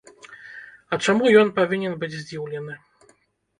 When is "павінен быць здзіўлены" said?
1.61-2.73